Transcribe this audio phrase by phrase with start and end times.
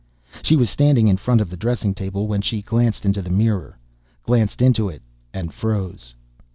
[0.41, 3.77] She was standing in front of the dressing table when she glanced into the mirror
[4.23, 6.15] glanced into it and froze.